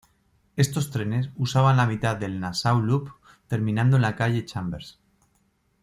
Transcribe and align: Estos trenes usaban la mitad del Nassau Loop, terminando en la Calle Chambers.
Estos 0.55 0.89
trenes 0.89 1.29
usaban 1.35 1.77
la 1.77 1.85
mitad 1.85 2.17
del 2.17 2.39
Nassau 2.39 2.81
Loop, 2.81 3.09
terminando 3.47 3.97
en 3.97 4.01
la 4.01 4.15
Calle 4.15 4.43
Chambers. 4.45 4.97